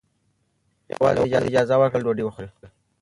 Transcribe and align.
یوازې 0.91 1.23
یې 1.31 1.37
اجازه 1.47 1.75
ورکړه 1.77 1.91
چې 1.97 2.03
خپله 2.03 2.05
ډوډۍ 2.05 2.23
وخوري. 2.25 2.49